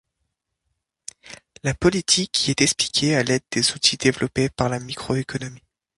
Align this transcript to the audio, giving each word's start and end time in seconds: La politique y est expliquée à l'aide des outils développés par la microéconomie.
La 1.61 1.75
politique 1.75 2.47
y 2.47 2.49
est 2.49 2.61
expliquée 2.61 3.15
à 3.15 3.21
l'aide 3.21 3.43
des 3.51 3.73
outils 3.73 3.97
développés 3.97 4.49
par 4.49 4.67
la 4.67 4.79
microéconomie. 4.79 5.61